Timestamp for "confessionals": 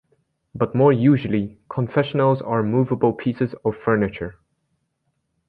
1.69-2.41